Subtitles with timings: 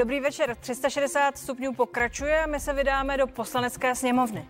[0.00, 0.56] Dobrý večer.
[0.60, 4.48] 360 stupňů pokračuje a my se vydáme do poslanecké sněmovny.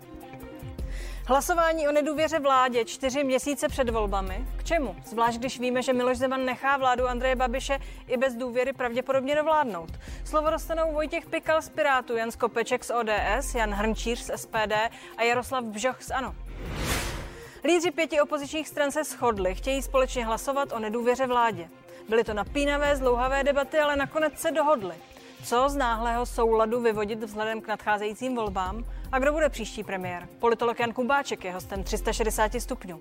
[1.26, 4.46] Hlasování o nedůvěře vládě čtyři měsíce před volbami.
[4.56, 4.96] K čemu?
[5.04, 9.90] Zvlášť když víme, že Miloš Zeman nechá vládu Andreje Babiše i bez důvěry pravděpodobně dovládnout.
[10.24, 14.72] Slovo dostanou Vojtěch Pikal z Pirátu, Jan Skopeček z ODS, Jan Hrnčíř z SPD
[15.16, 16.34] a Jaroslav Bžoch z ANO.
[17.64, 21.68] Lídři pěti opozičních stran se shodli, chtějí společně hlasovat o nedůvěře vládě.
[22.08, 24.94] Byly to napínavé, zdlouhavé debaty, ale nakonec se dohodli.
[25.44, 28.84] Co z náhlého souladu vyvodit vzhledem k nadcházejícím volbám?
[29.12, 30.28] A kdo bude příští premiér?
[30.38, 33.00] Politolog Jan Kubáček je hostem 360 stupňů.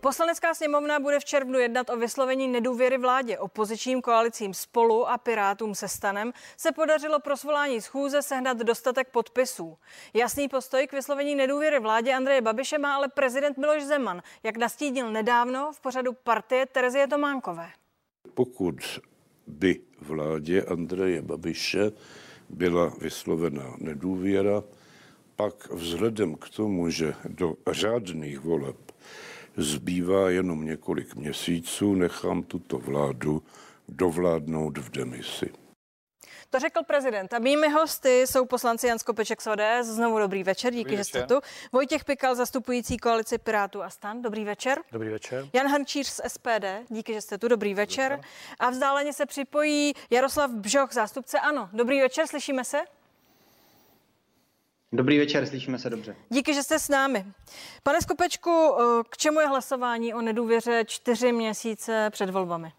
[0.00, 3.38] Poslanecká sněmovna bude v červnu jednat o vyslovení nedůvěry vládě.
[3.38, 9.78] Opozičním koalicím spolu a Pirátům se stanem se podařilo pro svolání schůze sehnat dostatek podpisů.
[10.14, 15.10] Jasný postoj k vyslovení nedůvěry vládě Andreje Babiše má ale prezident Miloš Zeman, jak nastínil
[15.10, 17.70] nedávno v pořadu partie Terezie Tománkové.
[18.34, 19.00] Pokud
[19.46, 21.92] by vládě Andreje Babiše
[22.48, 24.62] byla vyslovena nedůvěra,
[25.36, 28.76] pak vzhledem k tomu, že do řádných voleb
[29.62, 33.42] zbývá jenom několik měsíců, nechám tuto vládu
[33.88, 35.50] dovládnout v demisi.
[36.50, 37.32] To řekl prezident.
[37.32, 39.86] A mými hosty jsou poslanci Jan Skopeček z ODS.
[39.86, 41.40] Znovu dobrý večer, díky, dobrý že jste tu.
[41.72, 44.22] Vojtěch Pikal, zastupující koalici Pirátů a stan.
[44.22, 44.78] Dobrý večer.
[44.92, 45.48] Dobrý večer.
[45.52, 47.48] Jan Hančíř z SPD, díky, že jste tu.
[47.48, 48.12] Dobrý večer.
[48.12, 48.28] Dobrý.
[48.58, 51.68] A vzdáleně se připojí Jaroslav Bžoch, zástupce ANO.
[51.72, 52.78] Dobrý večer, slyšíme se?
[54.92, 56.16] Dobrý večer, slyšíme se dobře.
[56.28, 57.24] Díky, že jste s námi.
[57.82, 58.74] Pane Skopečku,
[59.10, 62.72] k čemu je hlasování o nedůvěře čtyři měsíce před volbami?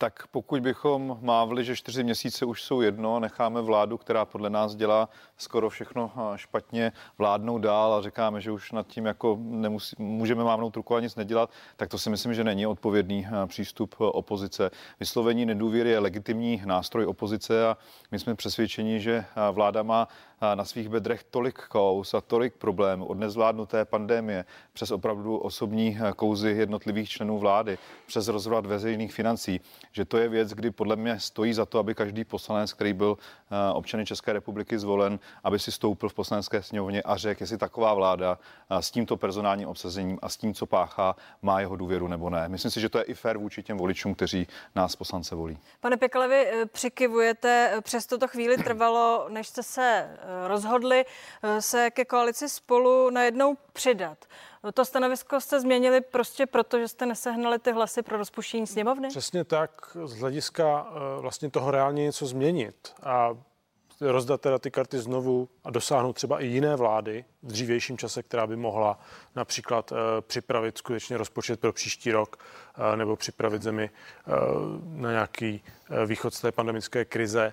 [0.00, 4.50] tak pokud bychom mávli, že čtyři měsíce už jsou jedno a necháme vládu, která podle
[4.50, 9.96] nás dělá skoro všechno špatně, vládnou dál a říkáme, že už nad tím jako nemusí,
[9.98, 14.70] můžeme mávnout ruku a nic nedělat, tak to si myslím, že není odpovědný přístup opozice.
[15.00, 17.76] Vyslovení nedůvěry je legitimní nástroj opozice a
[18.10, 20.08] my jsme přesvědčeni, že vláda má
[20.54, 26.50] na svých bedrech tolik kous a tolik problémů od nezvládnuté pandémie přes opravdu osobní kouzy
[26.50, 29.60] jednotlivých členů vlády, přes rozvrat veřejných financí,
[29.92, 33.18] že to je věc, kdy podle mě stojí za to, aby každý poslanec, který byl
[33.18, 37.94] eh, občany České republiky zvolen, aby si stoupil v poslanecké sněmovně a řekl, jestli taková
[37.94, 38.38] vláda
[38.70, 42.48] eh, s tímto personálním obsazením a s tím, co páchá, má jeho důvěru nebo ne.
[42.48, 45.58] Myslím si, že to je i fér vůči těm voličům, kteří nás poslance volí.
[45.80, 50.08] Pane Pekle, vy eh, přikivujete, přes toto chvíli trvalo, než jste se
[50.46, 51.04] rozhodli
[51.60, 54.24] se ke koalici spolu najednou přidat.
[54.74, 59.08] To stanovisko jste změnili prostě proto, že jste nesehnali ty hlasy pro rozpuštění sněmovny?
[59.08, 63.30] Přesně tak, z hlediska eh, vlastně toho reálně něco změnit a
[64.00, 68.46] rozdat teda ty karty znovu a dosáhnout třeba i jiné vlády v dřívějším čase, která
[68.46, 68.98] by mohla
[69.36, 72.44] například připravit skutečně rozpočet pro příští rok
[72.96, 73.90] nebo připravit zemi
[74.82, 75.62] na nějaký
[76.06, 77.52] východ z té pandemické krize,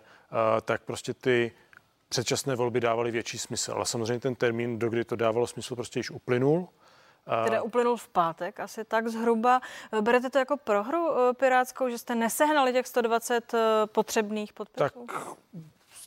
[0.65, 1.51] tak prostě ty
[2.09, 3.71] předčasné volby dávaly větší smysl.
[3.71, 6.67] Ale samozřejmě ten termín, do kdy to dávalo smysl, prostě již uplynul.
[7.43, 9.61] Teda uplynul v pátek, asi tak zhruba.
[10.01, 14.79] Berete to jako prohru eh, pirátskou, že jste nesehnali těch 120 eh, potřebných podpisů?
[14.79, 14.93] Tak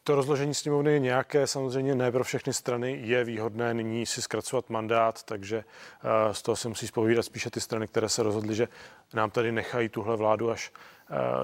[0.04, 4.70] to rozložení sněmovny je nějaké, samozřejmě ne pro všechny strany je výhodné nyní si zkracovat
[4.70, 8.69] mandát, takže eh, z toho se musí spovídat spíše ty strany, které se rozhodly, že
[9.15, 10.72] nám tady nechají tuhle vládu až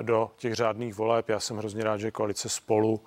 [0.02, 1.28] do těch řádných voleb.
[1.28, 3.00] Já jsem hrozně rád, že koalice spolu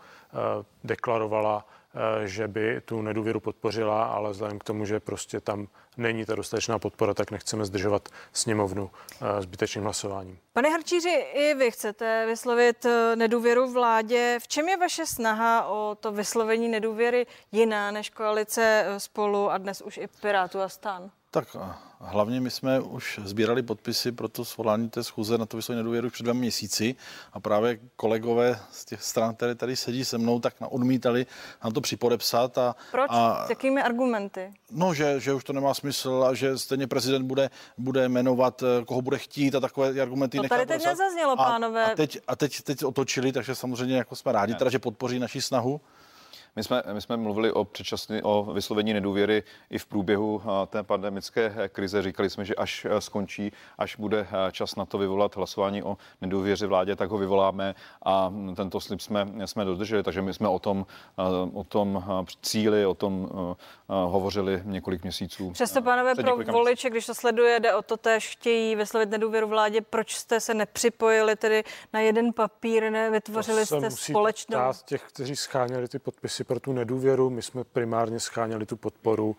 [0.83, 1.65] deklarovala
[1.97, 5.67] Eh, že by tu nedůvěru podpořila, ale vzhledem k tomu, že prostě tam
[5.97, 10.37] není ta dostatečná podpora, tak nechceme zdržovat sněmovnu eh, zbytečným hlasováním.
[10.53, 14.37] Pane Harčíři, i vy chcete vyslovit eh, nedůvěru vládě.
[14.41, 19.81] V čem je vaše snaha o to vyslovení nedůvěry jiná než koalice spolu a dnes
[19.81, 21.11] už i Pirátu a stan?
[21.31, 21.55] Tak
[21.99, 26.09] hlavně my jsme už sbírali podpisy pro to svolání té schůze na to vyslovení nedůvěru
[26.09, 26.95] před dvěma měsíci
[27.33, 31.25] a právě kolegové z těch stran, které tady sedí se mnou, tak odmítali
[31.63, 32.57] na to připodepsat.
[32.57, 33.07] A, Proč?
[33.09, 34.53] A, S jakými argumenty?
[34.71, 38.85] No, že, že už to nemá smysl a že stejně prezident bude, bude jmenovat, eh,
[38.85, 40.37] koho bude chtít a takové argumenty.
[40.37, 41.85] To tady teď nezaznělo, pánové.
[41.85, 45.19] A, a, teď, a teď, teď otočili, takže samozřejmě jako jsme rádi, teda, že podpoří
[45.19, 45.81] naši snahu.
[46.57, 51.69] My jsme, my jsme mluvili o předčasný, o vyslovení nedůvěry i v průběhu té pandemické
[51.69, 52.01] krize.
[52.01, 56.95] Říkali jsme, že až skončí, až bude čas na to vyvolat hlasování o nedůvěře vládě,
[56.95, 57.75] tak ho vyvoláme
[58.05, 60.85] a tento slib jsme, jsme dodrželi, takže my jsme o tom,
[61.53, 62.03] o tom
[62.41, 63.29] cíli, o tom
[63.87, 65.51] hovořili několik měsíců.
[65.51, 69.81] Přesto, pánové, pro voliče, když to sleduje, jde o to tež, chtějí vyslovit nedůvěru vládě,
[69.81, 71.63] proč jste se nepřipojili tedy
[71.93, 74.59] na jeden papír, nevytvořili to jste společnou?
[74.85, 77.29] těch, kteří scháněli ty podpisy pro tu nedůvěru.
[77.29, 79.35] My jsme primárně scháněli tu podporu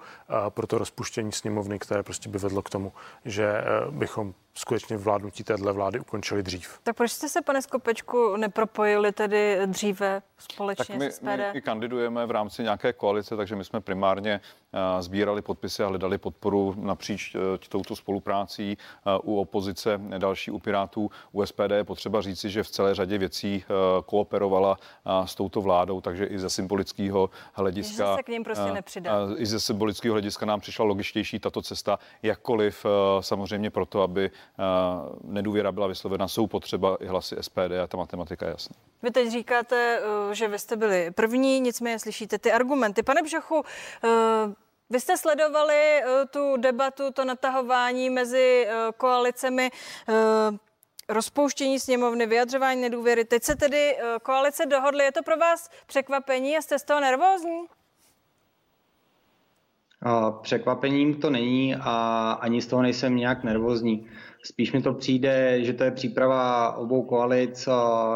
[0.48, 2.92] pro to rozpuštění sněmovny, které prostě by vedlo k tomu,
[3.24, 6.78] že e, bychom skutečně vládnutí téhle vlády ukončili dřív.
[6.82, 11.24] Tak proč jste se, pane Skopečku, nepropojili tedy dříve společně tak my, s SPD?
[11.24, 14.40] my i kandidujeme v rámci nějaké koalice, takže my jsme primárně
[14.72, 20.58] uh, sbírali podpisy a hledali podporu napříč uh, touto spoluprácí uh, u opozice, další u
[20.58, 21.10] Pirátů.
[21.32, 23.64] U SPD je potřeba říci, že v celé řadě věcí
[24.06, 24.76] kooperovala
[25.24, 28.12] s touto vládou, takže i ze symbolického hlediska.
[28.12, 29.34] Že se k ním prostě nepřidal.
[29.36, 32.86] I ze symbolického hlediska nám přišla logičtější tato cesta, jakkoliv
[33.20, 34.30] samozřejmě proto, aby
[35.24, 38.76] nedůvěra byla vyslovena, jsou potřeba i hlasy SPD a ta matematika je jasná.
[39.02, 40.00] Vy teď říkáte,
[40.30, 43.02] eh, že vy jste byli první, nicméně slyšíte ty argumenty.
[43.02, 43.62] Pane Bžochu,
[44.04, 44.08] eh,
[44.90, 49.70] vy jste sledovali eh, tu debatu, to natahování mezi koalicemi
[51.08, 53.24] rozpouštění sněmovny, vyjadřování nedůvěry.
[53.24, 55.04] Teď se tedy koalice dohodly.
[55.04, 57.66] Je to pro vás překvapení a jste z toho nervózní?
[60.42, 64.06] Překvapením to není a ani z toho nejsem nějak nervózní.
[64.44, 67.68] Spíš mi to přijde, že to je příprava obou koalic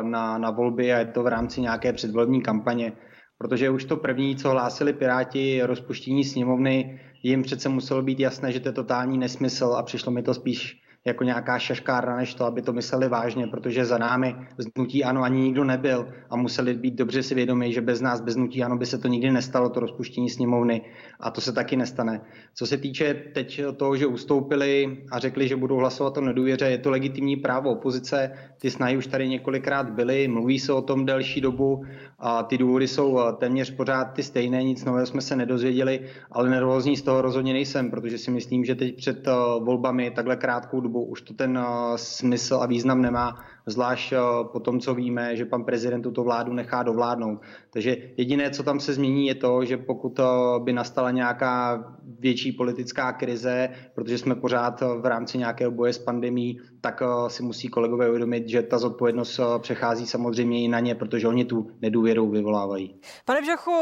[0.03, 2.93] na, na volby a je to v rámci nějaké předvolební kampaně.
[3.39, 8.61] Protože už to první, co hlásili Piráti, rozpuštění sněmovny, jim přece muselo být jasné, že
[8.61, 12.63] to je totální nesmysl a přišlo mi to spíš jako nějaká šaškárna, než to, aby
[12.63, 16.95] to mysleli vážně, protože za námi z Nutí Ano ani nikdo nebyl a museli být
[16.95, 19.81] dobře si vědomi, že bez nás, bez Nutí Ano by se to nikdy nestalo, to
[19.81, 20.83] rozpuštění sněmovny
[21.21, 22.21] a to se taky nestane.
[22.55, 26.79] Co se týče teď toho, že ustoupili a řekli, že budou hlasovat o nedůvěře, je
[26.79, 31.41] to legitimní právo opozice, ty snahy už tady několikrát byly, mluví se o tom delší
[31.41, 31.85] dobu
[32.19, 36.01] a ty důvody jsou téměř pořád ty stejné, nic nového jsme se nedozvěděli,
[36.31, 39.31] ale nervózní z toho rozhodně nejsem, protože si myslím, že teď před eh,
[39.65, 44.19] volbami takhle krátkou dobu dobu už to ten eh, smysl a význam nemá, zvlášť eh,
[44.53, 47.41] po tom, co víme, že pan prezident tuto vládu nechá dovládnout.
[47.71, 50.25] Takže jediné, co tam se změní, je to, že pokud eh,
[50.59, 51.85] by nastala nějaká
[52.19, 57.69] větší politická krize, protože jsme pořád v rámci nějakého boje s pandemí, tak si musí
[57.69, 63.01] kolegové uvědomit, že ta zodpovědnost přechází samozřejmě i na ně, protože oni tu nedůvěru vyvolávají.
[63.25, 63.73] Pane Bžochu,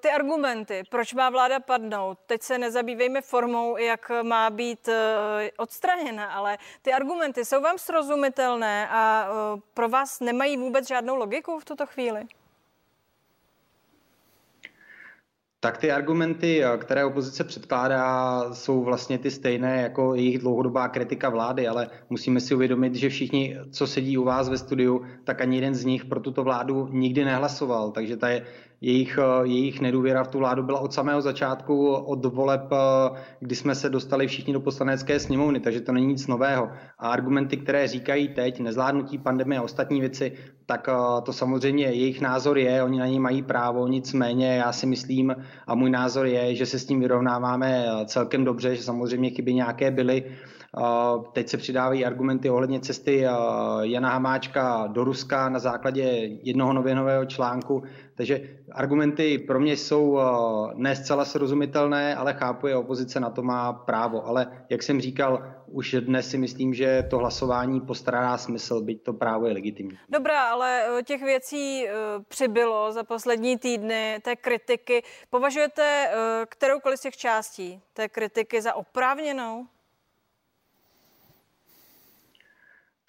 [0.00, 4.88] ty argumenty, proč má vláda padnout, teď se nezabývejme formou, jak má být
[5.56, 9.29] odstraněna, ale ty argumenty jsou vám srozumitelné a
[9.74, 12.20] pro vás nemají vůbec žádnou logiku v tuto chvíli?
[15.62, 21.28] Tak ty argumenty, e, které opozice předkládá, jsou vlastně ty stejné jako jejich dlouhodobá kritika
[21.28, 25.56] vlády, ale musíme si uvědomit, že všichni, co sedí u vás ve studiu, tak ani
[25.56, 27.90] jeden z nich pro tuto vládu nikdy nehlasoval.
[27.90, 28.46] Takže ta je
[28.80, 33.54] jejich, eh, jejich nedůvěra v tu vládu byla od samého začátku, od voleb, eh, kdy
[33.54, 36.70] jsme se dostali všichni do poslanecké sněmovny, takže to není nic nového.
[36.98, 40.32] A argumenty, které říkají teď, nezvládnutí pandemie a ostatní věci,
[40.66, 44.86] tak eh, to samozřejmě jejich názor je, oni na něj mají právo, nicméně já si
[44.86, 45.36] myslím
[45.66, 49.90] a můj názor je, že se s tím vyrovnáváme celkem dobře, že samozřejmě chyby nějaké
[49.90, 50.24] byly,
[51.32, 53.24] Teď se přidávají argumenty ohledně cesty
[53.80, 56.02] Jana Hamáčka do Ruska na základě
[56.42, 57.82] jednoho novinového článku.
[58.14, 58.40] Takže
[58.72, 60.18] argumenty pro mě jsou
[60.74, 64.26] ne zcela srozumitelné, ale chápu, že opozice na to má právo.
[64.26, 69.12] Ale jak jsem říkal, už dnes si myslím, že to hlasování postará smysl, byť to
[69.12, 69.98] právo je legitimní.
[70.08, 71.86] Dobrá, ale e, těch věcí
[72.28, 75.02] přibylo za poslední týdny, té kritiky.
[75.30, 76.10] Považujete
[76.48, 79.66] kteroukoliv z těch částí té kritiky za oprávněnou?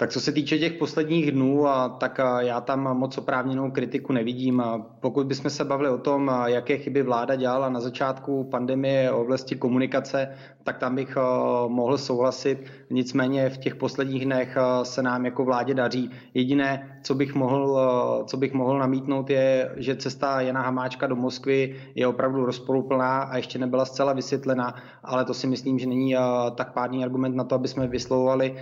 [0.02, 1.66] Tak co se týče těch posledních dnů,
[1.98, 4.64] tak já tam moc oprávněnou kritiku nevidím.
[5.00, 9.56] Pokud bychom se bavili o tom, jaké chyby vláda dělala na začátku pandemie v oblasti
[9.56, 10.28] komunikace,
[10.64, 11.22] tak tam bych eh,
[11.68, 12.66] mohl souhlasit.
[12.90, 16.10] Nicméně v těch posledních dnech eh, se nám jako vládě daří.
[16.34, 21.16] Jediné, co bych mohl, eh, co bych mohl namítnout, je, že cesta Jana Hamáčka do
[21.16, 26.16] Moskvy je opravdu rozporuplná a ještě nebyla zcela vysvětlena, ale to si myslím, že není
[26.56, 28.56] tak pádný argument na to, aby jsme vyslovovali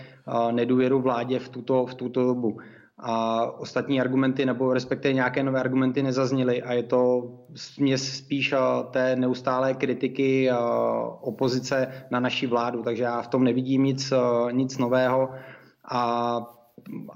[0.51, 2.57] nedůvěru vládě v tuto, v tuto dobu.
[3.01, 8.53] A ostatní argumenty nebo respektive nějaké nové argumenty nezazněly a je to směs spíš
[8.91, 10.49] té neustálé kritiky
[11.21, 14.13] opozice na naší vládu, takže já v tom nevidím nic,
[14.51, 15.29] nic nového.
[15.91, 16.41] A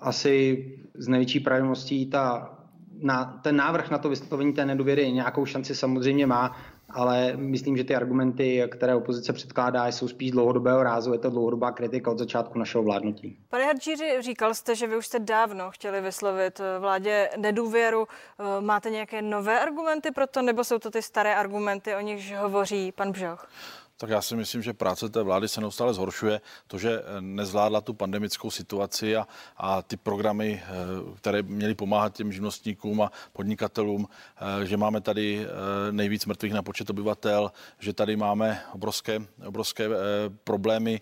[0.01, 0.65] asi
[0.95, 2.57] z největší pravděpodobností ta,
[3.01, 6.55] na, ten návrh na to vyslovení té nedůvěry nějakou šanci samozřejmě má,
[6.93, 11.13] ale myslím, že ty argumenty, které opozice předkládá, jsou spíš dlouhodobého rázu.
[11.13, 13.37] Je to dlouhodobá kritika od začátku našeho vládnutí.
[13.49, 18.07] Pane Hadžíři, říkal jste, že vy už jste dávno chtěli vyslovit eh, vládě nedůvěru.
[18.07, 22.33] Eh, máte nějaké nové argumenty pro to, nebo jsou to ty staré argumenty, o nichž
[22.35, 23.47] hovoří pan Bžoch?
[23.97, 26.41] Tak já si myslím, že práce té vlády se neustále zhoršuje.
[26.67, 30.69] To, že eh, nezvládla tu pandemickou situaci a, a ty programy, eh,
[31.17, 34.07] které měly pomáhat těm živnostníkům a podnikatelům,
[34.61, 35.47] eh, že máme tady
[35.91, 39.89] nejvíc mrtvých na počet obyvatel, že tady máme obrovské, obrovské
[40.43, 41.01] problémy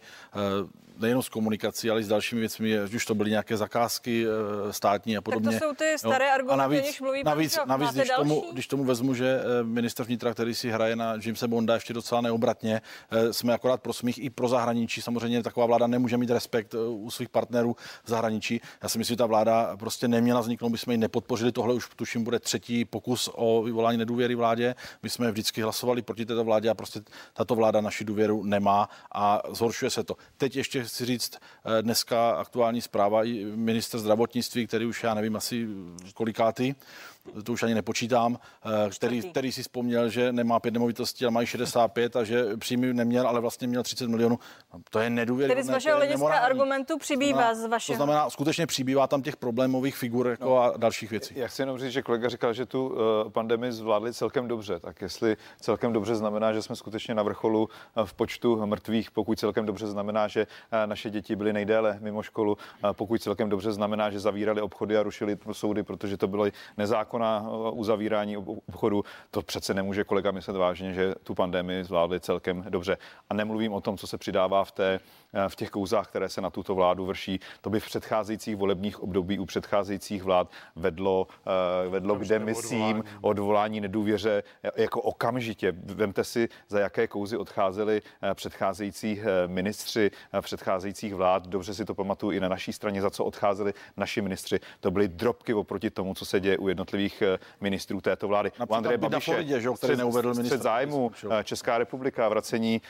[1.01, 4.74] nejenom s komunikací, ale i s dalšími věcmi, ať už to byly nějaké zakázky eh,
[4.74, 5.51] státní a podobně.
[5.51, 6.31] Tak to jsou ty staré jo.
[6.34, 10.34] argumenty, a navíc, mluví navíc, navíc když, tomu, když tomu vezmu, že eh, minister vnitra,
[10.34, 12.81] který si hraje na Jamesa Bonda ještě docela neobratně,
[13.31, 15.01] jsme akorát pro smích i pro zahraničí.
[15.01, 18.62] Samozřejmě taková vláda nemůže mít respekt u svých partnerů v zahraničí.
[18.84, 21.51] Já si myslím, že ta vláda prostě neměla vzniknout, my jsme ji nepodpořili.
[21.51, 24.75] Tohle už tuším bude třetí pokus o vyvolání nedůvěry vládě.
[25.03, 27.01] My jsme vždycky hlasovali proti této vládě a prostě
[27.34, 30.15] tato vláda naši důvěru nemá a zhoršuje se to.
[30.38, 35.36] Teď ještě chci říct, eh, dneska aktuální zpráva i minister zdravotnictví, který už já nevím
[35.36, 35.67] asi
[36.13, 36.75] kolikátý,
[37.44, 41.48] to už ani nepočítám, eh, který, který si vzpomněl, že nemá pět nemovitostí, ale mají
[41.48, 44.40] 65 a že příjmy neměl, ale vlastně měl 30 milionů.
[44.74, 45.63] No, to je nedůvěryhodné.
[45.63, 47.98] Tedy z vašeho hlediska argumentu přibývá znamená, z vašeho.
[47.98, 51.34] To znamená, skutečně přibývá tam těch problémových figur jako no, a dalších věcí.
[51.38, 52.96] Já chci jenom říct, že kolega říkal, že tu uh,
[53.30, 54.80] pandemii zvládli celkem dobře.
[54.80, 59.40] Tak jestli celkem dobře znamená, že jsme skutečně na vrcholu uh, v počtu mrtvých, pokud
[59.40, 60.48] celkem dobře znamená, že
[60.86, 62.58] naše děti byly nejdéle mimo školu,
[62.92, 66.46] pokud celkem dobře znamená, že zavírali obchody a rušili soudy, protože to bylo
[67.20, 72.98] nezákonná uzavírání obchodu, to přece nemůže kolega myslet vážně, že tu pandemii zvládli celkem dobře.
[73.30, 76.42] A nemluvím o tom, co se přidává v té Eh, v těch kouzách, které se
[76.42, 77.40] na tuto vládu vrší.
[77.62, 81.28] To by v předcházejících volebních období u předcházejících vlád vedlo,
[81.86, 83.04] eh, vedlo k demisím, odvolání.
[83.22, 84.44] odvolání nedůvěře
[84.76, 85.74] jako okamžitě.
[85.86, 90.12] Vemte si, za jaké kouzy odcházeli eh, předcházející ministři
[90.42, 91.48] předcházejících vlád.
[91.48, 94.60] Dobře si to pamatuju i na naší straně, za co odcházeli naši ministři.
[94.80, 97.24] To byly drobky oproti tomu, co se děje u jednotlivých
[97.62, 98.52] ministrů této vlády.
[98.70, 100.58] u Andreje Babiše, Floridě, že, který neuvedl ministr.
[100.58, 101.12] zájmu
[101.44, 102.82] Česká republika, vracení,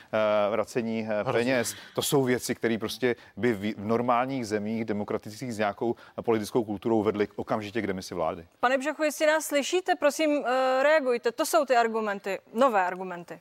[0.51, 1.75] vracení peněz.
[1.95, 7.27] To jsou věci, které prostě by v normálních zemích demokratických s nějakou politickou kulturou vedly
[7.35, 8.47] okamžitě k demisi vlády.
[8.59, 11.31] Pane Bžochu, jestli nás slyšíte, prosím, eh, reagujte.
[11.31, 13.39] To jsou ty argumenty, nové argumenty.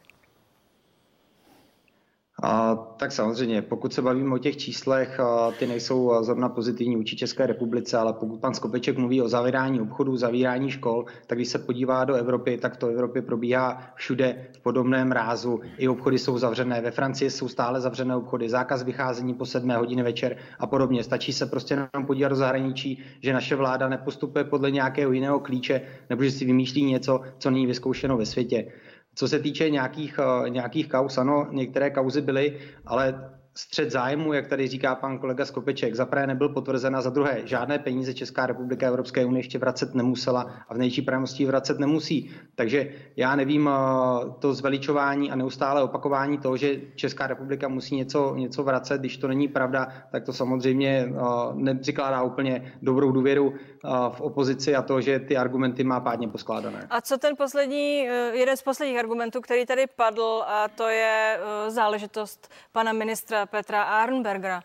[2.43, 7.17] A, tak samozřejmě, pokud se bavíme o těch číslech, a, ty nejsou zrovna pozitivní vůči
[7.17, 11.59] České republice, ale pokud pan Skopeček mluví o zavírání obchodů, zavírání škol, tak když se
[11.59, 15.61] podívá do Evropy, tak to v Evropě probíhá všude v podobném rázu.
[15.79, 16.81] I obchody jsou zavřené.
[16.81, 21.05] Ve Francii jsou stále zavřené obchody, zákaz vycházení po sedmé hodiny večer a podobně.
[21.05, 25.81] Stačí se prostě nám podívat do zahraničí, že naše vláda nepostupuje podle nějakého jiného klíče,
[26.11, 28.73] nebo že si vymýšlí něco, co není vyzkoušeno ve světě.
[29.15, 34.47] Co se týče nějakých, eh, nějakých kaus, ano, některé kauzy byly, ale střed zájmu, jak
[34.47, 38.47] tady říká pan kolega Skopeček, za prvé nebyl potvrzen a za druhé žádné peníze Česká
[38.47, 42.31] republika Evropské unie ještě vracet nemusela a v nejčí pravnosti vracet nemusí.
[42.55, 48.35] Takže já nevím eh, to zveličování a neustále opakování toho, že Česká republika musí něco,
[48.35, 51.13] něco vracet, když to není pravda, tak to samozřejmě eh,
[51.55, 56.87] nepřikládá úplně dobrou důvěru eh, v opozici a to, že ty argumenty má pádně poskládané.
[56.91, 57.99] A co ten poslední,
[58.33, 64.63] jeden z posledních argumentů, který tady padl, a to je záležitost pana ministra Petra Arnbergera.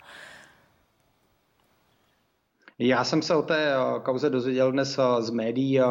[2.80, 5.80] Já jsem se o té eh, kauze dozvěděl dnes eh, z médií.
[5.80, 5.84] Eh,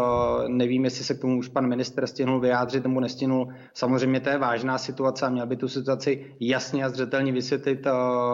[0.49, 3.55] nevím, jestli se k tomu už pan minister stihnul vyjádřit nebo nestihnul.
[3.75, 7.87] Samozřejmě to je vážná situace a měl by tu situaci jasně a zřetelně vysvětlit,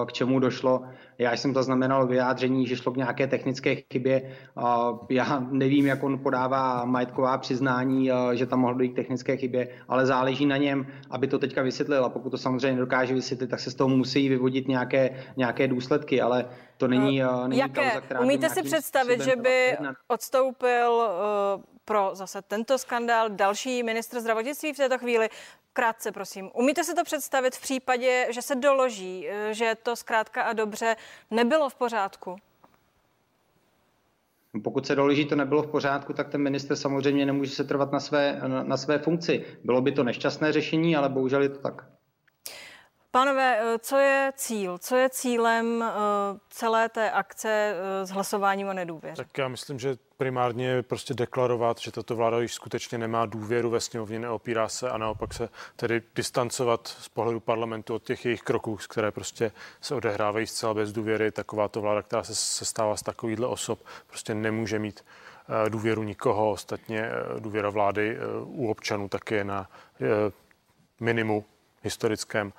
[0.06, 0.82] k čemu došlo.
[1.20, 4.36] Já jsem zaznamenal vyjádření, že šlo k nějaké technické chybě.
[5.10, 10.06] Já nevím, jak on podává majetková přiznání, že tam mohlo dojít k technické chybě, ale
[10.06, 12.04] záleží na něm, aby to teďka vysvětlil.
[12.04, 16.20] A pokud to samozřejmě nedokáže vysvětlit, tak se z toho musí vyvodit nějaké, nějaké důsledky,
[16.20, 16.44] ale
[16.76, 17.84] to není, není Jaké?
[17.84, 19.76] Kauza, která Umíte si představit, že by
[20.08, 25.28] odstoupil uh, pro zase tento skandál další ministr zdravotnictví v této chvíli?
[25.80, 26.50] Krátce, prosím.
[26.54, 30.96] Umíte si to představit v případě, že se doloží, eh, že to zkrátka a dobře
[31.30, 32.36] nebylo v pořádku?
[34.64, 38.00] Pokud se doloží, to nebylo v pořádku, tak ten minister samozřejmě nemůže se trvat na
[38.00, 39.44] své, na, na své funkci.
[39.64, 41.86] Bylo by to nešťastné řešení, ale bohužel je to tak.
[43.12, 44.78] Pánové, eh, co je cíl?
[44.78, 45.92] Co je cílem eh,
[46.50, 49.16] celé té akce s hlasováním o nedůvěře?
[49.16, 53.80] Tak já myslím, že primárně prostě deklarovat, že tato vláda již skutečně nemá důvěru ve
[53.80, 58.76] sněmovně, neopírá se a naopak se tedy distancovat z pohledu parlamentu od těch jejich kroků,
[58.88, 61.32] které prostě se odehrávají zcela bez důvěry.
[61.32, 65.04] Takováto vláda, která se, se stává z takovýchhle osob, prostě nemůže mít
[65.68, 66.50] důvěru nikoho.
[66.50, 69.70] Ostatně důvěra vlády u občanů taky je na
[71.00, 71.44] minimu
[71.82, 72.52] historickém.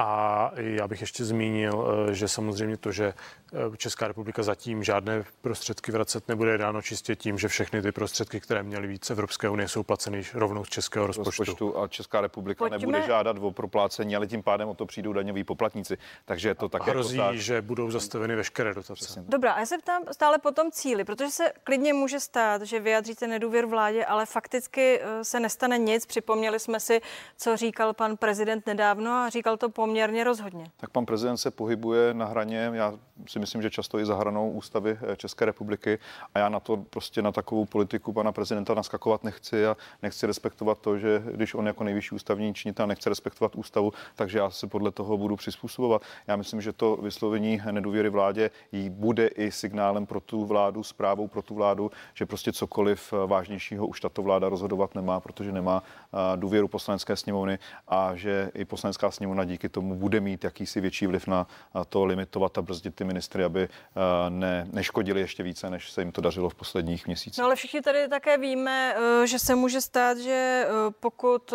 [0.00, 3.14] A já bych ještě zmínil, eh, že samozřejmě to, že
[3.52, 8.40] eh, Česká republika zatím žádné prostředky vracet nebude dáno čistě tím, že všechny ty prostředky,
[8.40, 11.42] které měly víc Evropské unie, jsou placeny rovnou z českého rozpočtu.
[11.42, 12.78] rozpočtu a Česká republika Pojďme.
[12.78, 15.98] nebude žádat o proplácení, ale tím pádem o to přijdou daňoví poplatníci.
[16.24, 16.86] Takže je to tak.
[16.86, 17.38] Hrozí, jako tak...
[17.38, 18.94] že budou zastaveny veškeré dotace.
[18.94, 19.22] Přesně.
[19.28, 22.80] Dobrá, a já se ptám stále po tom cíli, protože se klidně může stát, že
[22.80, 26.06] vyjadříte nedůvěru vládě, ale fakticky eh, se nestane nic.
[26.06, 27.00] Připomněli jsme si,
[27.36, 30.70] co říkal pan prezident nedávno a říkal to po poměrně rozhodně.
[30.76, 32.94] Tak pan prezident se pohybuje na hraně, já
[33.26, 35.98] si myslím, že často i za hranou ústavy eh, České republiky
[36.34, 40.78] a já na to prostě na takovou politiku pana prezidenta naskakovat nechci a nechci respektovat
[40.78, 44.90] to, že když on jako nejvyšší ústavní činitel nechce respektovat ústavu, takže já se podle
[44.90, 46.02] toho budu přizpůsobovat.
[46.26, 51.28] Já myslím, že to vyslovení nedůvěry vládě jí bude i signálem pro tu vládu, zprávou
[51.28, 55.82] pro tu vládu, že prostě cokoliv eh, vážnějšího už tato vláda rozhodovat nemá, protože nemá
[55.82, 61.06] eh, důvěru poslanecké sněmovny a že i poslanecká sněmovna díky tomu bude mít jakýsi větší
[61.06, 61.46] vliv na
[61.88, 66.12] to limitovat a brzdit ty ministry, aby eh, ne, neškodili ještě více, než se jim
[66.12, 67.38] to dařilo v posledních měsících.
[67.38, 70.66] No ale všichni tady také víme, že se může stát, že
[71.00, 71.54] pokud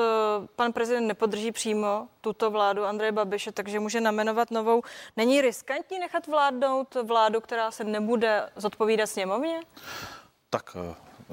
[0.55, 4.82] pan prezident nepodrží přímo tuto vládu Andreje Babiše, takže může namenovat novou.
[5.17, 9.60] Není riskantní nechat vládnout vládu, která se nebude zodpovídat sněmovně?
[10.50, 10.77] Tak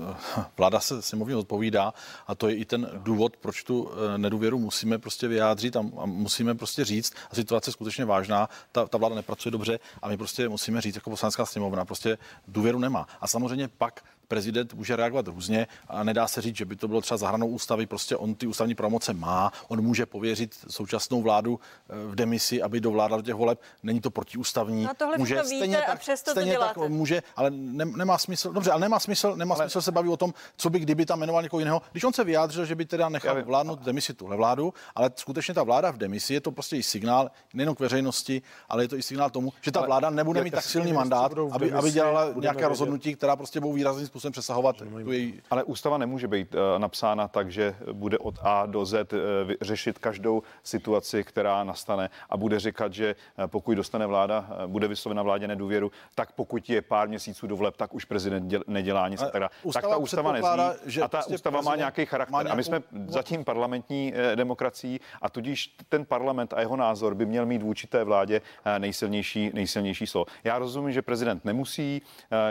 [0.57, 1.95] vláda se sněmovně odpovídá
[2.26, 6.54] a to je i ten důvod, proč tu eh, nedůvěru musíme prostě vyjádřit a, musíme
[6.54, 10.49] prostě říct, a situace je skutečně vážná, ta, ta vláda nepracuje dobře a my prostě
[10.49, 13.07] musíme říct jako poslanecká sněmovna, prostě důvěru nemá.
[13.21, 17.00] A samozřejmě pak prezident může reagovat různě a nedá se říct, že by to bylo
[17.00, 21.94] třeba zahranou ústavy, prostě on ty ústavní pravomoce má, on může pověřit současnou vládu eh,
[22.06, 24.84] v demisi, aby dovládla do těch voleb, není to protiústavní.
[24.84, 26.80] No tohle může, to víte stejně a přesto stejně to děláte.
[26.80, 29.64] tak může, ale ne, nemá smysl, dobře, ale nemá smysl, nemá ale...
[29.64, 31.82] smysl se bavit o tom, co by kdyby tam jmenoval někoho jiného.
[31.92, 35.54] Když on se vyjádřil, že by teda nechal vládnout v demisi tuhle vládu, ale skutečně
[35.54, 38.96] ta vláda v demisi je to prostě i signál nejen k veřejnosti, ale je to
[38.96, 42.68] i signál tomu, že ta vláda nebude mít tak silný mandát, aby, aby dělala nějaké
[42.68, 45.43] rozhodnutí, která prostě budou výrazným způsobem způsobem přesahovat tu její...
[45.50, 49.19] Ale ústava nemůže být uh, napsána tak, že bude od A do Z uh,
[49.61, 55.23] řešit každou situaci, která nastane a bude říkat, že uh, pokud dostane vláda, bude vyslovena
[55.23, 59.21] vládě nedůvěru, tak pokud je pár měsíců do voleb, tak už prezident děl, nedělá nic.
[59.21, 59.33] Tak,
[59.73, 60.50] tak ta ústava nezní
[60.87, 62.33] že a ta prostě ústava má nějaký charakter.
[62.33, 62.53] Má nějakou...
[62.53, 67.47] A my jsme zatím parlamentní demokracií a tudíž ten parlament a jeho názor by měl
[67.47, 68.41] mít vůči té vládě
[68.78, 70.26] nejsilnější, nejsilnější slovo.
[70.45, 72.02] Já rozumím, že prezident nemusí,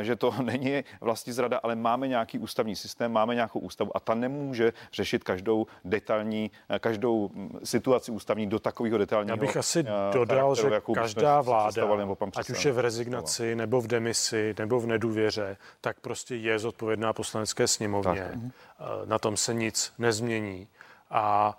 [0.01, 4.13] že to není vlastní zrada, ale máme nějaký ústavní systém, máme nějakou ústavu a ta
[4.13, 9.33] nemůže řešit každou detailní, eh, každou mm, situaci ústavní do takového detailního.
[9.33, 11.87] Já bych asi eh, dodal, že každá vláda,
[12.35, 17.13] ať už je v rezignaci, nebo v demisi, nebo v nedůvěře, tak prostě je zodpovědná
[17.13, 18.29] poslanecké sněmovně.
[18.31, 18.39] Tak.
[18.43, 20.67] Eh, na tom se nic nezmění.
[21.11, 21.57] A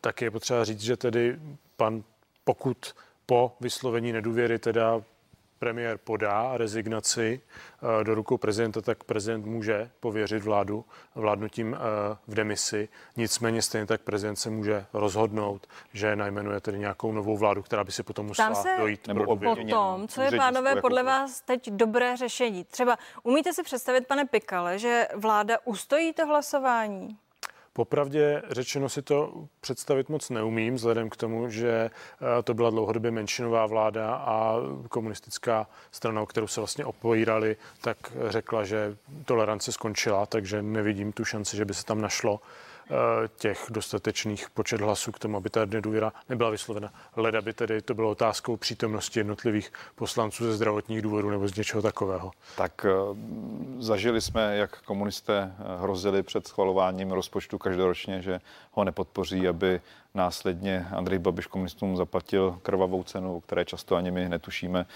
[0.00, 1.38] tak je potřeba říct, že tedy
[1.76, 2.02] pan,
[2.44, 2.94] pokud
[3.26, 5.02] po vyslovení nedůvěry teda
[5.58, 11.78] premiér podá rezignaci eh, do rukou prezidenta, tak prezident může pověřit vládu vládnutím eh,
[12.26, 12.88] v demisi.
[13.16, 17.92] Nicméně stejně tak prezident se může rozhodnout, že najmenuje tedy nějakou novou vládu, která by
[17.92, 19.08] si potom musela Tam se dojít.
[19.08, 22.64] Nebo potom, co je, pánové, jako podle vás teď dobré řešení?
[22.64, 27.18] Třeba umíte si představit, pane Pikale, že vláda ustojí to hlasování?
[27.76, 33.10] Popravdě řečeno si to představit moc neumím, vzhledem k tomu, že eh, to byla dlouhodobě
[33.10, 34.56] menšinová vláda a
[34.88, 41.24] komunistická strana, o kterou se vlastně opojírali, tak řekla, že tolerance skončila, takže nevidím tu
[41.24, 42.40] šanci, že by se tam našlo
[43.36, 46.92] těch dostatečných počet hlasů k tomu, aby ta nedůvěra nebyla vyslovena.
[47.16, 51.82] Leda by tedy to bylo otázkou přítomnosti jednotlivých poslanců ze zdravotních důvodů nebo z něčeho
[51.82, 52.30] takového.
[52.56, 52.92] Tak eh,
[53.78, 58.40] zažili jsme, jak komunisté eh, hrozili před schvalováním rozpočtu každoročně, že
[58.72, 59.80] ho nepodpoří, aby
[60.16, 64.86] Následně Andrej Babiš komunistům zaplatil krvavou cenu, o které často ani my netušíme,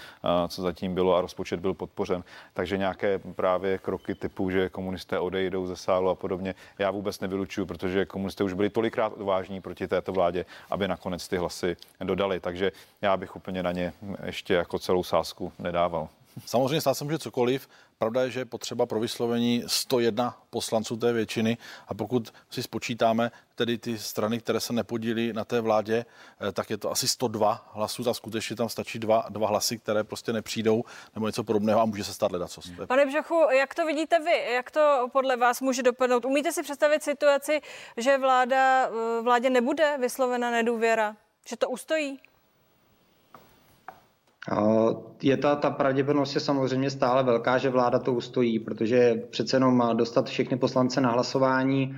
[0.47, 2.23] co zatím bylo a rozpočet byl podpořen.
[2.53, 7.65] Takže nějaké právě kroky typu, že komunisté odejdou ze sálu a podobně, já vůbec nevylučuju,
[7.67, 12.39] protože komunisté už byli tolikrát odvážní proti této vládě, aby nakonec ty hlasy dodali.
[12.39, 13.93] Takže já bych úplně na ně
[14.25, 16.09] ještě jako celou sázku nedával.
[16.45, 17.69] Samozřejmě stát se může cokoliv.
[17.97, 23.31] Pravda je, že je potřeba pro vyslovení 101 poslanců té většiny a pokud si spočítáme
[23.55, 26.05] tedy ty strany, které se nepodílí na té vládě,
[26.47, 30.03] eh, tak je to asi 102 hlasů a skutečně tam stačí dva, dva hlasy, které
[30.03, 30.83] prostě nepřijdou
[31.15, 32.71] nebo něco podobného a může se stát ledacos.
[32.87, 34.53] Pane Bžochu, jak to vidíte vy?
[34.53, 36.25] Jak to podle vás může dopadnout?
[36.25, 37.61] Umíte si představit situaci,
[37.97, 41.15] že vláda, eh, vládě nebude vyslovena nedůvěra?
[41.47, 42.19] Že to ustojí?
[45.21, 49.89] Je ta, ta pravděpodobnost je samozřejmě stále velká, že vláda to ustojí, protože přece jenom
[49.93, 51.95] dostat všechny poslance na hlasování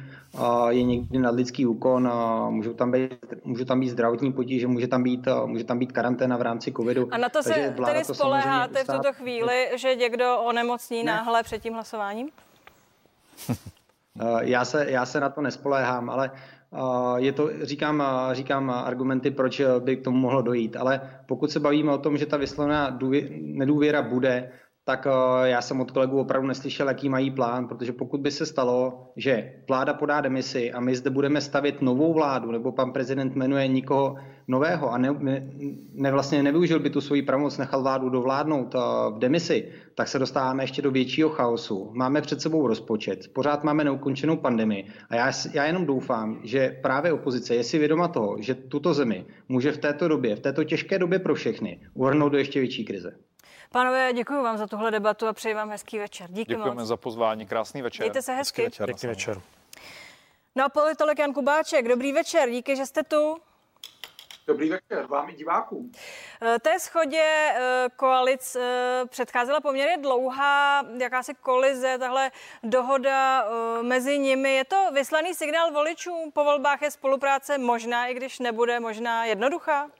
[0.69, 2.11] je někdy nadlidský úkon,
[2.49, 6.37] můžou tam být, můžou tam být zdravotní potíže, může tam být, může tam být karanténa
[6.37, 7.07] v rámci covidu.
[7.11, 7.53] A na to se
[7.85, 11.11] tedy to spoleháte v tuto chvíli, že někdo onemocní ne.
[11.11, 12.29] náhle před tím hlasováním?
[14.41, 16.31] Já se, já se na to nespoléhám, ale
[17.17, 21.91] je to, říkám, říkám argumenty, proč by k tomu mohlo dojít, ale pokud se bavíme
[21.91, 22.99] o tom, že ta vyslovená
[23.41, 24.49] nedůvěra bude,
[24.85, 28.45] tak eh, já jsem od kolegů opravdu neslyšel, jaký mají plán, protože pokud by se
[28.45, 33.35] stalo, že vláda podá demisi a my zde budeme stavět novou vládu, nebo pan prezident
[33.35, 34.15] jmenuje nikoho
[34.47, 35.49] nového a ne, ne,
[35.93, 38.79] ne vlastně nevyužil by tu svoji pravomoc, nechal vládu dovládnout eh,
[39.11, 41.91] v demisi, tak se dostáváme ještě do většího chaosu.
[41.93, 47.13] Máme před sebou rozpočet, pořád máme neukončenou pandemii a já, já jenom doufám, že právě
[47.13, 50.99] opozice je si vědoma toho, že tuto zemi může v této době, v této těžké
[50.99, 53.15] době pro všechny, uhrnout do ještě větší krize.
[53.71, 56.31] Pánové, děkuji vám za tuhle debatu a přeji vám hezký večer.
[56.31, 56.87] Díky Děkujeme moc.
[56.87, 58.03] za pozvání, krásný večer.
[58.03, 58.61] Mějte se hezky.
[58.61, 58.85] večer.
[58.85, 59.41] Pěkný večer.
[60.55, 63.37] No a politolog Jan Kubáček, dobrý večer, díky, že jste tu.
[64.47, 65.91] Dobrý večer vám i divákům.
[66.41, 72.31] Eh, Té schodě eh, koalic eh, předcházela poměrně dlouhá jakási kolize, tahle
[72.63, 73.45] dohoda
[73.81, 74.55] mezi nimi.
[74.55, 76.31] Je to vyslaný signál voličům?
[76.31, 79.91] Po volbách je spolupráce možná, i když nebude možná jednoduchá?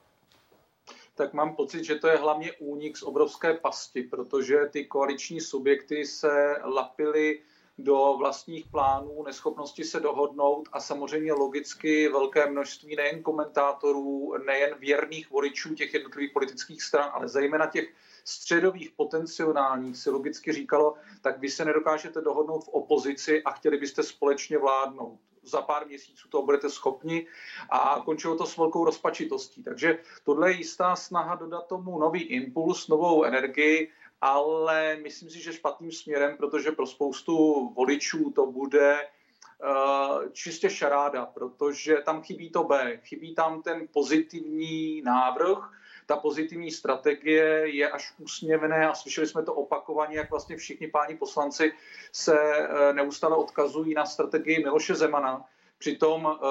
[1.15, 6.05] tak mám pocit, že to je hlavně únik z obrovské pasti, protože ty koaliční subjekty
[6.05, 7.41] se lapily
[7.77, 15.31] do vlastních plánů, neschopnosti se dohodnout a samozřejmě logicky velké množství nejen komentátorů, nejen věrných
[15.31, 17.93] voličů těch jednotlivých politických stran, ale zejména těch
[18.25, 24.03] středových potenciálních si logicky říkalo, tak vy se nedokážete dohodnout v opozici a chtěli byste
[24.03, 27.27] společně vládnout za pár měsíců to budete schopni
[27.69, 29.63] a končilo to s velkou rozpačitostí.
[29.63, 33.91] Takže tohle je jistá snaha dodat tomu nový impuls, novou energii,
[34.23, 41.25] ale myslím si, že špatným směrem, protože pro spoustu voličů to bude uh, čistě šaráda,
[41.25, 45.71] protože tam chybí to B, chybí tam ten pozitivní návrh,
[46.05, 51.17] ta pozitivní strategie je až úsměvné a slyšeli jsme to opakovaně, jak vlastně všichni páni
[51.17, 51.73] poslanci
[52.11, 55.45] se eh, neustále odkazují na strategii Miloše Zemana.
[55.77, 56.47] Přitom, eh,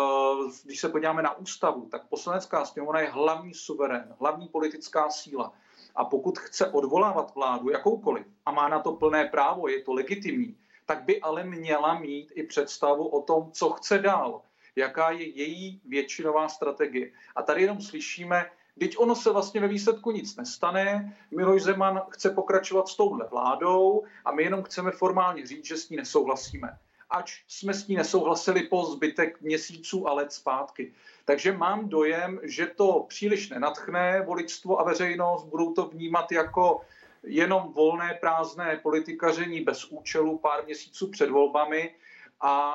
[0.64, 5.52] když se podíváme na ústavu, tak poslanecká sněmovna je hlavní suverén, hlavní politická síla.
[5.94, 10.56] A pokud chce odvolávat vládu jakoukoliv a má na to plné právo, je to legitimní,
[10.86, 14.42] tak by ale měla mít i představu o tom, co chce dál,
[14.76, 17.12] jaká je její většinová strategie.
[17.36, 21.16] A tady jenom slyšíme, Teď ono se vlastně ve výsledku nic nestane.
[21.30, 25.88] Miloš Zeman chce pokračovat s touhle vládou a my jenom chceme formálně říct, že s
[25.88, 26.78] ní nesouhlasíme.
[27.12, 30.92] Ač jsme s ní nesouhlasili po zbytek měsíců a let zpátky.
[31.24, 36.80] Takže mám dojem, že to příliš nenatchne voličstvo a veřejnost, budou to vnímat jako
[37.22, 41.94] jenom volné, prázdné politikaření bez účelu pár měsíců před volbami.
[42.40, 42.74] A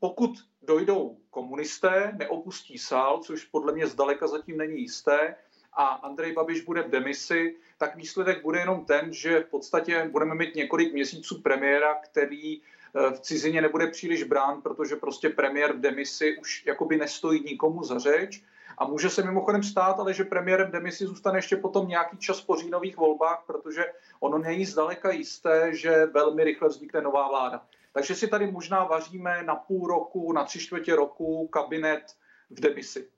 [0.00, 0.30] pokud
[0.62, 5.36] dojdou komunisté, neopustí sál, což podle mě zdaleka zatím není jisté,
[5.72, 10.34] a Andrej Babiš bude v demisi, tak výsledek bude jenom ten, že v podstatě budeme
[10.34, 12.62] mít několik měsíců premiéra, který
[12.94, 17.98] v cizině nebude příliš brán, protože prostě premiér v demisi už jakoby nestojí nikomu za
[17.98, 18.42] řeč.
[18.78, 22.56] A může se mimochodem stát, ale že premiérem demisi zůstane ještě potom nějaký čas po
[22.56, 23.84] říjnových volbách, protože
[24.20, 27.66] ono není zdaleka jisté, že velmi rychle vznikne nová vláda.
[27.92, 32.02] Takže si tady možná vaříme na půl roku, na tři čtvrtě roku kabinet
[32.50, 33.08] v demisi.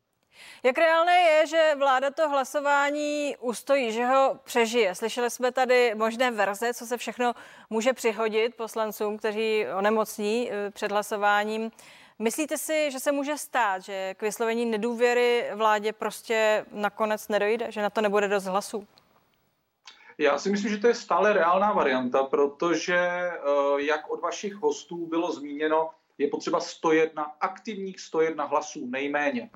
[0.62, 4.94] Jak reálné je, že vláda to hlasování ustojí, že ho přežije?
[4.94, 7.32] Slyšeli jsme tady možné verze, co se všechno
[7.70, 11.70] může přihodit poslancům, kteří onemocní eh, před hlasováním.
[12.18, 17.82] Myslíte si, že se může stát, že k vyslovení nedůvěry vládě prostě nakonec nedojde, že
[17.82, 18.86] na to nebude dost hlasů?
[20.18, 23.32] Já si myslím, že to je stále reálná varianta, protože, eh,
[23.78, 29.50] jak od vašich hostů bylo zmíněno, je potřeba 101, aktivních 101 hlasů nejméně.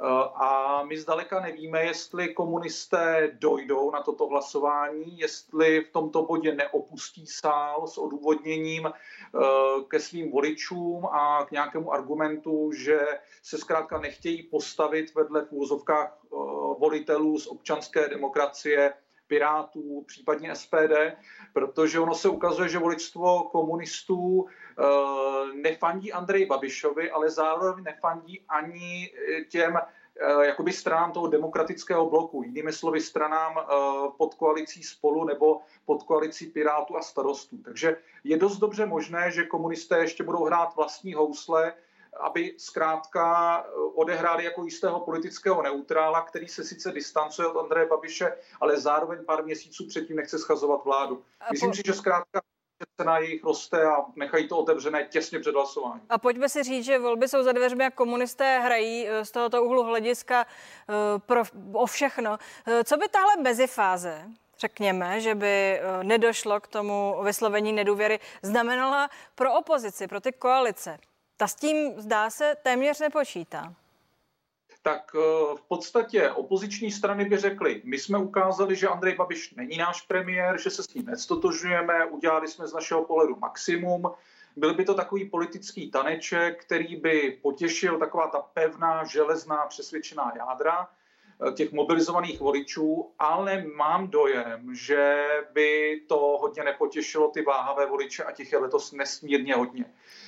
[0.00, 0.04] Eh,
[0.34, 7.26] a my zdaleka nevíme, jestli komunisté dojdou na toto hlasování, jestli v tomto bodě neopustí
[7.26, 9.40] sál s odůvodněním eh,
[9.88, 13.00] ke svým voličům a k nějakému argumentu, že
[13.42, 16.18] se zkrátka nechtějí postavit vedle v úvozovkách
[16.78, 18.92] volitelů z občanské demokracie
[19.26, 21.16] Pirátů, případně SPD,
[21.52, 24.82] protože ono se ukazuje, že voličstvo komunistů e,
[25.56, 29.10] nefandí Andrej Babišovi, ale zároveň nefandí ani
[29.48, 33.54] těm e, jakoby stranám toho demokratického bloku, jinými slovy stranám
[34.18, 37.58] pod koalicí spolu nebo pod koalicí Pirátů a starostů.
[37.58, 41.72] Takže je dost dobře možné, že komunisté ještě budou hrát vlastní housle,
[42.20, 48.36] aby zkrátka eh, odehráli jako jistého politického neutrála, který se sice distancuje od Andreje Babiše,
[48.60, 51.22] ale zároveň pár měsíců předtím nechce schazovat vládu.
[51.50, 52.40] Myslím si, že zkrátka
[53.00, 56.06] cena jejich roste a nechají to otevřené těsně před hlasováním.
[56.08, 59.62] A pojďme si říct, že volby jsou za dveřmi a komunisté hrají eh, z tohoto
[59.62, 62.38] úhlu hlediska eh, pro, o všechno.
[62.84, 64.24] Co by tahle mezifáze,
[64.58, 70.98] řekněme, že by nedošlo k tomu vyslovení nedůvěry, znamenala pro opozici, pro ty koalice?
[71.36, 73.74] Ta s tím zdá se téměř nepočítá.
[74.82, 75.18] tak eh,
[75.56, 80.60] v podstatě opoziční strany by řekly, my jsme ukázali, že Andrej Babiš není náš premiér,
[80.60, 84.10] že se s tím nestotožňujeme, udělali jsme z našeho pohledu maximum.
[84.56, 90.88] Byl by to takový politický taneček, který by potěšil taková ta pevná, železná, přesvědčená jádra
[91.54, 98.32] těch mobilizovaných voličů, ale mám dojem, že by to hodně nepotěšilo ty váhavé voliče a
[98.32, 99.84] těch je letos nesmírně hodně.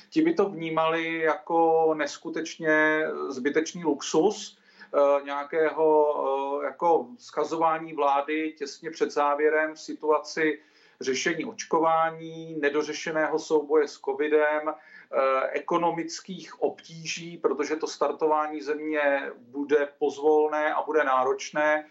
[0.09, 4.57] Ti by to vnímali jako neskutečně zbytečný luxus,
[4.93, 6.15] eh, nějakého
[6.61, 10.59] eh, jako skazování vlády těsně před závěrem v situaci
[11.01, 20.73] řešení očkování, nedořešeného souboje s covidem, eh, ekonomických obtíží, protože to startování země bude pozvolné
[20.73, 21.85] a bude náročné.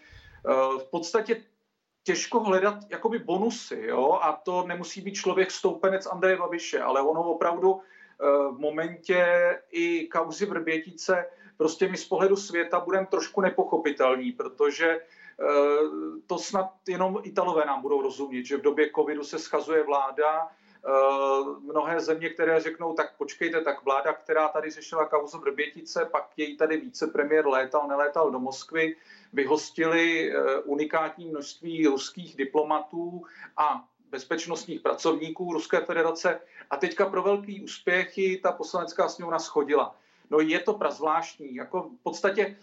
[0.79, 1.43] V podstatě
[2.03, 4.19] těžko hledat jakoby bonusy, jo?
[4.21, 7.81] a to nemusí být člověk stoupenec Andreje Babiše, ale ono opravdu
[8.51, 9.25] v momentě
[9.71, 11.25] i kauzy Vrbětice
[11.59, 14.99] prostě my z pohledu světa budeme trošku nepochopitelní, protože eh,
[16.27, 20.89] to snad jenom Italové nám budou rozumět, že v době covidu se schazuje vláda, eh,
[21.61, 26.57] mnohé země, které řeknou, tak počkejte, tak vláda, která tady řešila kauzu Vrbětice, pak její
[26.57, 28.95] tady vicepremiér létal, nelétal do Moskvy,
[29.33, 33.23] vyhostili eh, unikátní množství ruských diplomatů
[33.57, 39.95] a bezpečnostních pracovníků Ruské federace a teďka pro velký úspěchy ta poslanecká sněmovna schodila.
[40.29, 41.55] No je to prazvláštní.
[41.55, 42.57] Jako v podstatě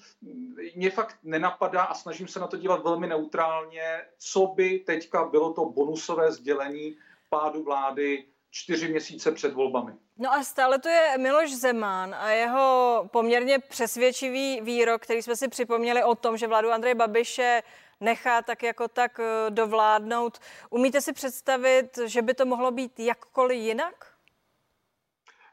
[0.76, 5.52] mě fakt nenapadá a snažím se na to dívat velmi neutrálně, co by teďka bylo
[5.52, 6.96] to bonusové sdělení
[7.30, 9.92] pádu vlády čtyři měsíce před volbami.
[10.18, 15.48] No a stále to je Miloš Zeman a jeho poměrně přesvědčivý výrok, který jsme si
[15.48, 17.62] připomněli o tom, že vládu Andreje Babiše
[18.00, 20.38] nechá tak jako tak eh, dovládnout.
[20.70, 24.15] Umíte si představit, že by to mohlo být jakkoliv jinak?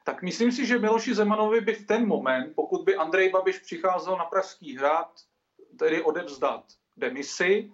[0.04, 4.18] Tak myslím si, že Miloši Zemanovi by v ten moment, pokud by Andrej Babiš přicházel
[4.18, 5.12] na Pražský hrad,
[5.80, 6.64] tedy odevzdat
[6.98, 7.72] demisi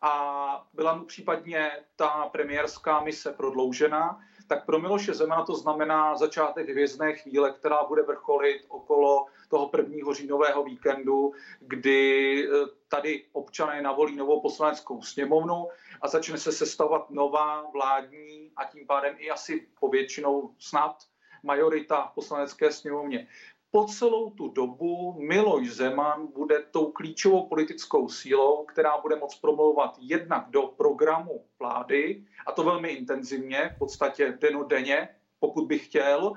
[0.00, 6.68] a byla mu případně ta premiérská mise prodloužena, tak pro Miloše Zemana to znamená začátek
[6.68, 14.16] hvězdné chvíle, která bude vrcholit okolo toho prvního říjnového víkendu, kdy eh, tady občané navolí
[14.16, 15.68] novou poslaneckou sněmovnu
[16.00, 20.96] a začne se sestavovat nová vládní a tím pádem i asi povětšinou snad
[21.46, 23.26] majorita v poslanecké sněmovně.
[23.70, 29.96] Po celou tu dobu Miloš Zeman bude tou klíčovou politickou sílou, která bude moct promlouvat
[29.98, 35.08] jednak do programu vlády, a to velmi intenzivně, v podstatě denodenně,
[35.40, 36.32] pokud by chtěl,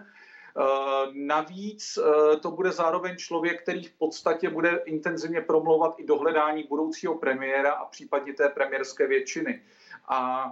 [0.57, 6.17] Eh, navíc eh, to bude zároveň člověk, který v podstatě bude intenzivně promlouvat i do
[6.17, 9.61] hledání budoucího premiéra a případně té premiérské většiny.
[10.07, 10.49] A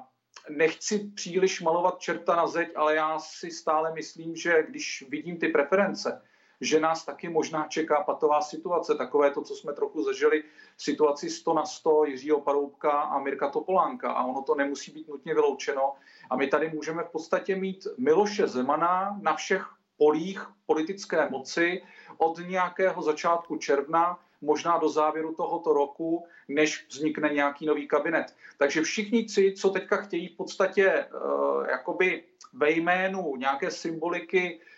[0.50, 5.48] nechci příliš malovat čerta na zeď, ale já si stále myslím, že když vidím ty
[5.48, 6.22] preference,
[6.62, 10.44] že nás taky možná čeká patová situace, takové to, co jsme trochu zažili
[10.78, 14.12] situaci 100 na 100 Jiřího Paroubka a Mirka Topolánka.
[14.12, 15.96] A ono to nemusí být nutně vyloučeno.
[16.30, 19.66] A my tady můžeme v podstatě mít Miloše Zemana na všech
[19.98, 21.84] polích politické moci
[22.18, 28.36] od nějakého začátku června, možná do závěru tohoto roku, než vznikne nějaký nový kabinet.
[28.58, 32.24] Takže všichni tři, co teďka chtějí v podstatě uh, jakoby
[32.54, 34.77] ve jménu nějaké symboliky Eh,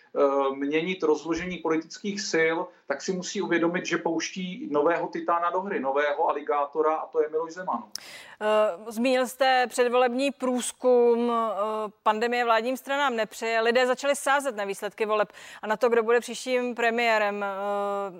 [0.56, 6.30] měnit rozložení politických sil, tak si musí uvědomit, že pouští nového titána do hry, nového
[6.30, 7.84] aligátora a to je Miloš Zeman.
[8.42, 11.56] Eh, zmínil jste předvolební průzkum, eh,
[12.04, 13.62] pandemie vládním stranám nepřeje.
[13.62, 17.46] Lidé začali sázet na výsledky voleb a na to, kdo bude příštím premiérem.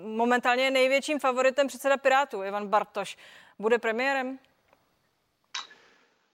[0.04, 3.16] Momentálně je největším favoritem předseda Pirátů, Ivan Bartoš.
[3.58, 4.38] Bude premiérem?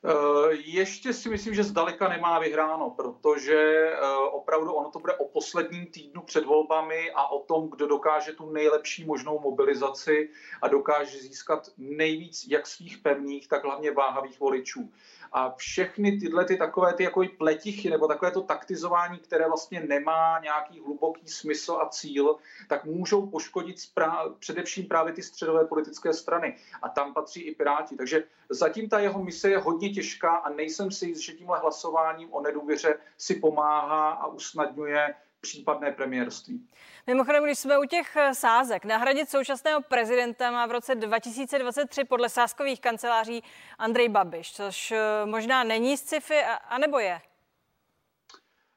[0.09, 3.99] Eh, ještě si myslím, že zdaleka nemá vyhráno, protože eh,
[4.31, 8.53] opravdu ono to bude o posledním týdnu před volbami a o tom, kdo dokáže tu
[8.53, 10.29] nejlepší možnou mobilizaci
[10.63, 14.93] a dokáže získat nejvíc jak svých pevných, tak hlavně váhavých voličů.
[15.33, 20.39] A všechny tyhle ty takové ty jako pletichy nebo takové to taktizování, které vlastně nemá
[20.43, 22.37] nějaký hluboký smysl a cíl,
[22.69, 26.57] tak můžou poškodit sprá- především právě ty středové politické strany.
[26.83, 27.97] A tam patří i Piráti.
[27.97, 32.33] Takže zatím ta jeho mise je hodně těžká a nejsem si jist, že tímhle hlasováním
[32.33, 36.69] o nedůvěře si pomáhá a usnadňuje případné premiérství.
[37.07, 42.29] Mimochodem, když jsme u těch eh, sázek, nahradit současného prezidenta má v roce 2023 podle
[42.29, 43.43] sázkových kanceláří
[43.79, 47.21] Andrej Babiš, což eh, možná není sci-fi, anebo je?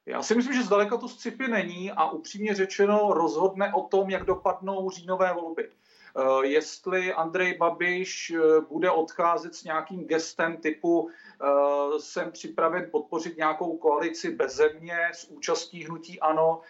[0.06, 4.26] Já si myslím, že zdaleka to sci-fi není a upřímně řečeno rozhodne o tom, jak
[4.26, 5.70] dopadnou říjnové volby.
[6.18, 13.38] Eh, jestli Andrej Babiš eh, bude odcházet s nějakým gestem typu eh, jsem připraven podpořit
[13.38, 16.62] nějakou koalici bez země s účastí hnutí ANO,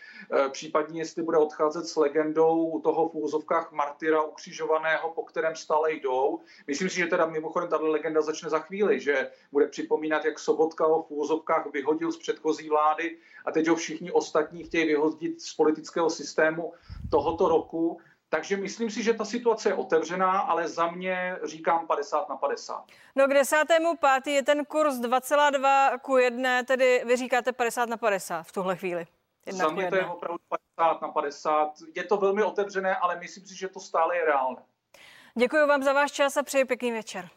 [0.52, 6.40] případně jestli bude odcházet s legendou toho v úzovkách martyra ukřižovaného, po kterém stále jdou.
[6.68, 10.86] Myslím si, že teda mimochodem tato legenda začne za chvíli, že bude připomínat, jak Sobotka
[10.86, 15.54] ho v úzovkách vyhodil z předchozí vlády a teď ho všichni ostatní chtějí vyhodit z
[15.54, 16.74] politického systému
[17.12, 17.98] tohoto roku.
[18.30, 22.86] Takže myslím si, že ta situace je otevřená, ale za mě říkám 50 na 50.
[23.16, 27.98] No k desátému pátý je ten kurz 2,2 ku 1, tedy vy říkáte 50 na
[27.98, 29.08] 50 v tuhle chvíli.
[29.46, 30.40] Jedna za mě to je opravdu
[30.78, 31.74] 50 na 50.
[31.96, 34.62] Je to velmi otevřené, ale myslím si, že to stále je reálné.
[35.36, 37.30] Děkuji vám za váš čas a přeji pěkný večer.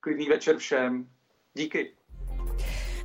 [0.00, 1.08] Klidný večer všem.
[1.54, 1.96] Díky.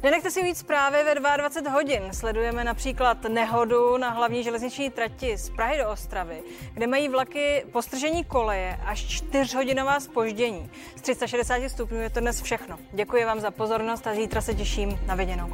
[0.03, 2.03] Nenechte si víc zprávy ve 22 hodin.
[2.11, 8.23] Sledujeme například nehodu na hlavní železniční trati z Prahy do Ostravy, kde mají vlaky postržení
[8.23, 10.71] koleje až 4 hodinová spoždění.
[10.95, 12.79] Z 360 stupňů je to dnes všechno.
[12.91, 15.53] Děkuji vám za pozornost a zítra se těším na viděnou.